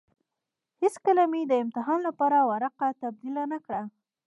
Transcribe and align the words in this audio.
هېڅکله 0.81 1.23
مې 1.31 1.39
يې 1.43 1.47
د 1.51 1.53
امتحان 1.63 1.99
لپاره 2.07 2.37
ورقه 2.49 2.87
تبديله 3.01 3.43
نه 3.51 3.59
کړه. 3.65 3.81